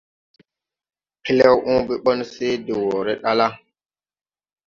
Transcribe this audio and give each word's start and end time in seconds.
Klew 1.25 1.55
oobe 1.71 1.93
ɓɔn 2.03 2.19
se 2.33 2.45
de 2.65 2.73
wɔɔre 2.83 3.13
ɗa 3.23 3.31
la, 3.39 3.47